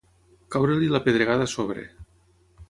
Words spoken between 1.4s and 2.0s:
a sobre.